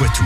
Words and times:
Poitou. 0.00 0.24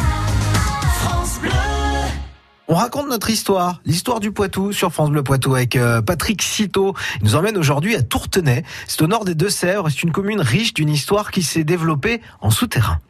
On 2.69 2.75
raconte 2.77 3.09
notre 3.09 3.29
histoire, 3.29 3.81
l'histoire 3.85 4.21
du 4.21 4.31
Poitou 4.31 4.73
sur 4.73 4.93
France 4.93 5.11
Bleu 5.11 5.25
Poitou 5.25 5.53
avec 5.57 5.75
euh, 5.75 6.01
Patrick 6.01 6.43
Citeau. 6.43 6.95
Il 7.17 7.25
nous 7.25 7.35
emmène 7.35 7.59
aujourd'hui 7.59 7.97
à 7.97 8.03
Tourtenay. 8.03 8.63
C'est 8.87 9.03
au 9.03 9.09
nord 9.09 9.25
des 9.25 9.35
Deux-Sèvres. 9.35 9.89
C'est 9.91 10.05
une 10.05 10.13
commune 10.13 10.41
riche 10.41 10.75
d'une 10.75 10.91
histoire 10.91 11.33
qui 11.33 11.43
s'est 11.43 11.65
développée 11.65 12.21
en 12.41 12.51
souterrain. 12.51 13.01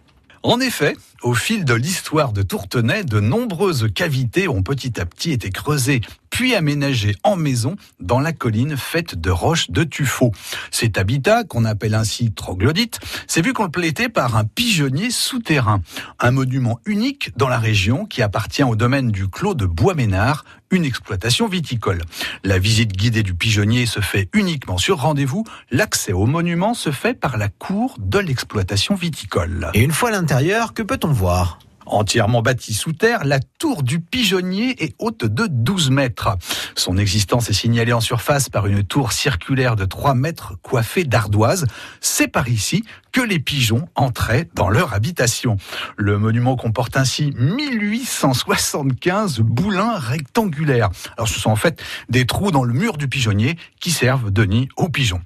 En 0.42 0.58
effet, 0.58 0.96
au 1.22 1.34
fil 1.34 1.66
de 1.66 1.74
l'histoire 1.74 2.32
de 2.32 2.40
Tourtenay, 2.40 3.04
de 3.04 3.20
nombreuses 3.20 3.88
cavités 3.94 4.48
ont 4.48 4.62
petit 4.62 4.98
à 4.98 5.04
petit 5.04 5.32
été 5.32 5.50
creusées 5.50 6.00
puis 6.34 6.56
aménagées 6.56 7.14
en 7.22 7.36
maison 7.36 7.76
dans 8.00 8.18
la 8.18 8.32
colline 8.32 8.76
faite 8.76 9.14
de 9.14 9.30
roches 9.30 9.70
de 9.70 9.84
tuffeau. 9.84 10.32
Cet 10.72 10.98
habitat, 10.98 11.44
qu'on 11.44 11.64
appelle 11.64 11.94
ainsi 11.94 12.32
troglodyte, 12.32 12.98
s'est 13.28 13.40
vu 13.40 13.52
complété 13.52 14.08
par 14.08 14.36
un 14.36 14.44
pigeonnier 14.44 15.12
souterrain, 15.12 15.80
un 16.18 16.32
monument 16.32 16.80
unique 16.86 17.30
dans 17.36 17.46
la 17.46 17.60
région 17.60 18.04
qui 18.04 18.20
appartient 18.20 18.64
au 18.64 18.74
domaine 18.74 19.12
du 19.12 19.28
Clos 19.28 19.54
de 19.54 19.64
Bois-Ménard, 19.64 20.44
une 20.72 20.84
exploitation 20.84 21.46
viticole. 21.46 22.02
La 22.42 22.58
visite 22.58 22.96
guidée 22.96 23.22
du 23.22 23.34
pigeonnier 23.34 23.86
se 23.86 24.00
fait 24.00 24.28
uniquement 24.32 24.76
sur 24.76 24.98
rendez-vous. 24.98 25.44
L'accès 25.70 26.12
au 26.12 26.26
monument 26.26 26.74
se 26.74 26.90
fait 26.90 27.14
par 27.14 27.36
la 27.36 27.48
cour 27.48 27.94
de 28.00 28.18
l'exploitation 28.18 28.96
viticole. 28.96 29.70
Et 29.72 29.82
une 29.82 29.92
fois 29.92 30.08
à 30.08 30.12
l'intérieur, 30.12 30.74
que 30.74 30.82
peut-on 30.82 31.12
voir? 31.12 31.60
Entièrement 31.86 32.42
bâtie 32.42 32.74
sous 32.74 32.92
terre, 32.92 33.24
la 33.24 33.40
tour 33.40 33.82
du 33.82 34.00
pigeonnier 34.00 34.82
est 34.82 34.94
haute 34.98 35.24
de 35.24 35.46
12 35.46 35.90
mètres. 35.90 36.36
Son 36.74 36.96
existence 36.96 37.50
est 37.50 37.54
signalée 37.54 37.92
en 37.92 38.00
surface 38.00 38.48
par 38.48 38.66
une 38.66 38.84
tour 38.84 39.12
circulaire 39.12 39.76
de 39.76 39.84
3 39.84 40.14
mètres 40.14 40.54
coiffée 40.62 41.04
d'ardoises. 41.04 41.66
C'est 42.00 42.28
par 42.28 42.48
ici 42.48 42.84
que 43.12 43.20
les 43.20 43.38
pigeons 43.38 43.86
entraient 43.94 44.48
dans 44.54 44.68
leur 44.68 44.94
habitation. 44.94 45.56
Le 45.96 46.18
monument 46.18 46.56
comporte 46.56 46.96
ainsi 46.96 47.32
1875 47.36 49.40
boulins 49.40 49.98
rectangulaires. 49.98 50.90
Alors 51.16 51.28
ce 51.28 51.38
sont 51.38 51.50
en 51.50 51.56
fait 51.56 51.82
des 52.08 52.26
trous 52.26 52.50
dans 52.50 52.64
le 52.64 52.72
mur 52.72 52.96
du 52.96 53.08
pigeonnier 53.08 53.56
qui 53.80 53.90
servent 53.90 54.30
de 54.30 54.44
nid 54.44 54.68
aux 54.76 54.88
pigeons. 54.88 55.20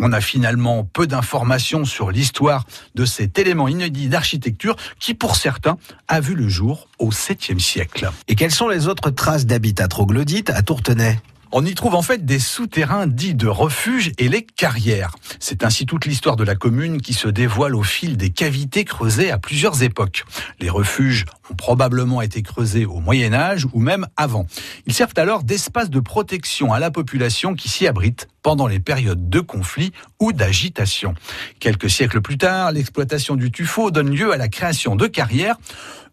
On 0.00 0.12
a 0.12 0.22
finalement 0.22 0.84
peu 0.84 1.06
d'informations 1.06 1.84
sur 1.84 2.10
l'histoire 2.10 2.64
de 2.94 3.04
cet 3.04 3.38
élément 3.38 3.68
inédit 3.68 4.08
d'architecture 4.08 4.74
qui, 4.98 5.12
pour 5.12 5.36
certains, 5.36 5.76
a 6.08 6.20
vu 6.20 6.34
le 6.34 6.48
jour 6.48 6.88
au 6.98 7.10
7e 7.10 7.58
siècle. 7.58 8.10
Et 8.26 8.34
quelles 8.34 8.52
sont 8.52 8.68
les 8.68 8.88
autres 8.88 9.10
traces 9.10 9.44
d'habitat 9.44 9.88
troglodyte 9.88 10.48
à 10.48 10.62
Tourtenay? 10.62 11.18
On 11.54 11.66
y 11.66 11.74
trouve 11.74 11.94
en 11.94 12.00
fait 12.00 12.24
des 12.24 12.38
souterrains 12.38 13.06
dits 13.06 13.34
de 13.34 13.46
refuge 13.46 14.12
et 14.16 14.30
les 14.30 14.42
carrières. 14.42 15.14
C'est 15.38 15.64
ainsi 15.64 15.84
toute 15.84 16.06
l'histoire 16.06 16.36
de 16.36 16.44
la 16.44 16.54
commune 16.54 17.02
qui 17.02 17.12
se 17.12 17.28
dévoile 17.28 17.74
au 17.74 17.82
fil 17.82 18.16
des 18.16 18.30
cavités 18.30 18.86
creusées 18.86 19.30
à 19.30 19.36
plusieurs 19.36 19.82
époques. 19.82 20.24
Les 20.62 20.70
refuges 20.70 21.24
ont 21.50 21.56
probablement 21.56 22.22
été 22.22 22.40
creusés 22.40 22.86
au 22.86 23.00
Moyen 23.00 23.34
Âge 23.34 23.66
ou 23.72 23.80
même 23.80 24.06
avant. 24.16 24.46
Ils 24.86 24.92
servent 24.94 25.12
alors 25.16 25.42
d'espace 25.42 25.90
de 25.90 25.98
protection 25.98 26.72
à 26.72 26.78
la 26.78 26.92
population 26.92 27.56
qui 27.56 27.68
s'y 27.68 27.88
abrite 27.88 28.28
pendant 28.42 28.68
les 28.68 28.78
périodes 28.78 29.28
de 29.28 29.40
conflit 29.40 29.92
ou 30.20 30.32
d'agitation. 30.32 31.14
Quelques 31.58 31.90
siècles 31.90 32.20
plus 32.20 32.38
tard, 32.38 32.70
l'exploitation 32.70 33.34
du 33.34 33.50
tuffeau 33.50 33.90
donne 33.90 34.10
lieu 34.10 34.32
à 34.32 34.36
la 34.36 34.46
création 34.46 34.94
de 34.94 35.08
carrières 35.08 35.56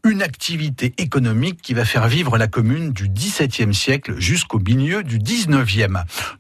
une 0.06 0.22
activité 0.22 0.94
économique 0.98 1.62
qui 1.62 1.74
va 1.74 1.84
faire 1.84 2.08
vivre 2.08 2.38
la 2.38 2.48
commune 2.48 2.94
du 2.94 3.10
XVIIe 3.10 3.74
siècle 3.74 4.16
jusqu'au 4.18 4.60
milieu 4.60 5.04
du 5.04 5.20
XIXe. 5.20 5.90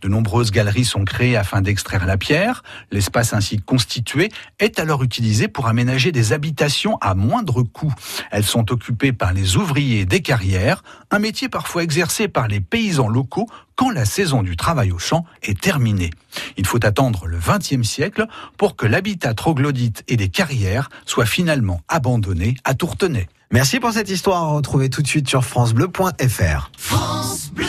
De 0.01 0.07
nombreuses 0.07 0.51
galeries 0.51 0.85
sont 0.85 1.03
créées 1.03 1.35
afin 1.35 1.61
d'extraire 1.61 2.05
la 2.05 2.17
pierre. 2.17 2.63
L'espace 2.91 3.33
ainsi 3.33 3.57
constitué 3.57 4.29
est 4.59 4.79
alors 4.79 5.03
utilisé 5.03 5.47
pour 5.49 5.67
aménager 5.67 6.11
des 6.11 6.31
habitations 6.31 6.97
à 7.01 7.15
moindre 7.15 7.63
coût. 7.63 7.93
Elles 8.31 8.45
sont 8.45 8.71
occupées 8.71 9.11
par 9.11 9.33
les 9.33 9.57
ouvriers 9.57 10.05
des 10.05 10.21
carrières, 10.21 10.83
un 11.11 11.19
métier 11.19 11.49
parfois 11.49 11.83
exercé 11.83 12.27
par 12.29 12.47
les 12.47 12.61
paysans 12.61 13.09
locaux 13.09 13.47
quand 13.75 13.89
la 13.89 14.05
saison 14.05 14.41
du 14.41 14.55
travail 14.55 14.91
au 14.91 14.99
champ 14.99 15.25
est 15.41 15.59
terminée. 15.59 16.11
Il 16.57 16.65
faut 16.65 16.85
attendre 16.85 17.27
le 17.27 17.39
XXe 17.39 17.87
siècle 17.87 18.25
pour 18.57 18.75
que 18.75 18.85
l'habitat 18.85 19.33
troglodyte 19.33 20.03
et 20.07 20.17
des 20.17 20.29
carrières 20.29 20.89
soient 21.05 21.25
finalement 21.25 21.81
abandonnés 21.87 22.55
à 22.63 22.73
Tourtenay. 22.73 23.27
Merci 23.51 23.79
pour 23.79 23.91
cette 23.91 24.11
histoire 24.11 24.43
à 24.43 24.47
retrouver 24.49 24.91
tout 24.91 25.01
de 25.01 25.07
suite 25.07 25.27
sur 25.27 25.43
francebleu.fr. 25.43 26.69
France 26.77 27.49
Bleu. 27.51 27.65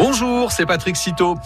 Bonjour, 0.00 0.50
c'est 0.50 0.66
Patrick 0.66 0.96
Citeau. 0.96 1.36